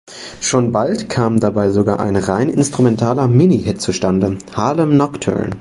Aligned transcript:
Schon 0.41 0.71
bald 0.71 1.09
kam 1.09 1.39
dabei 1.39 1.69
sogar 1.69 1.99
ein 1.99 2.15
rein 2.15 2.49
instrumentaler 2.49 3.27
Mini-Hit 3.27 3.81
zustande: 3.81 4.39
"Harlem 4.55 4.97
Nocturne". 4.97 5.49